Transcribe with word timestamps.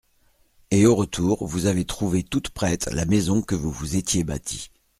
Et 0.71 0.87
au 0.87 0.95
retour, 0.95 1.45
vous 1.45 1.67
avez 1.67 1.85
trouvé 1.85 2.23
toute 2.23 2.49
prête 2.49 2.89
la 2.91 3.05
maison 3.05 3.43
que 3.43 3.53
vous 3.53 3.69
vous 3.69 3.97
étiez 3.97 4.23
bâtie. 4.23 4.71